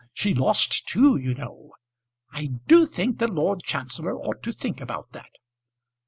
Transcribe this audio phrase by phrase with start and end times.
[0.13, 1.73] She lost two, you know.
[2.33, 5.29] I do think the Lord Chancellor ought to think about that.